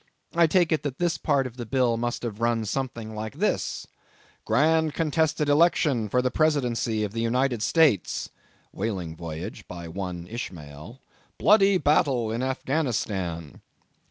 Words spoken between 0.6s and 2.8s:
it that this part of the bill must have run